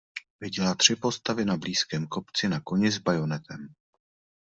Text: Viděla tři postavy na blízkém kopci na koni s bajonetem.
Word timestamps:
Viděla 0.41 0.73
tři 0.75 0.95
postavy 0.95 1.45
na 1.45 1.57
blízkém 1.57 2.07
kopci 2.07 2.49
na 2.49 2.59
koni 2.59 2.91
s 2.91 2.97
bajonetem. 2.97 3.73